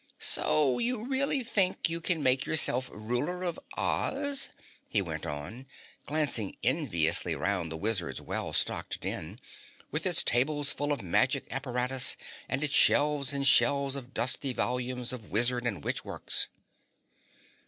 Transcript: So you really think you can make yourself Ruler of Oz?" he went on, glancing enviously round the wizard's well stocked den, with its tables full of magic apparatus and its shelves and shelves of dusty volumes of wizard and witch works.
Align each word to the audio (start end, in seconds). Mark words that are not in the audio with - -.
So 0.17 0.79
you 0.79 1.05
really 1.07 1.43
think 1.43 1.87
you 1.87 2.01
can 2.01 2.23
make 2.23 2.43
yourself 2.47 2.89
Ruler 2.91 3.43
of 3.43 3.59
Oz?" 3.77 4.49
he 4.87 4.99
went 4.99 5.27
on, 5.27 5.67
glancing 6.07 6.57
enviously 6.63 7.35
round 7.35 7.71
the 7.71 7.77
wizard's 7.77 8.19
well 8.19 8.51
stocked 8.51 8.99
den, 9.01 9.39
with 9.91 10.07
its 10.07 10.23
tables 10.23 10.71
full 10.71 10.91
of 10.91 11.03
magic 11.03 11.45
apparatus 11.51 12.17
and 12.49 12.63
its 12.63 12.73
shelves 12.73 13.31
and 13.31 13.47
shelves 13.47 13.95
of 13.95 14.11
dusty 14.11 14.53
volumes 14.53 15.13
of 15.13 15.29
wizard 15.29 15.67
and 15.67 15.83
witch 15.83 16.03
works. 16.03 16.47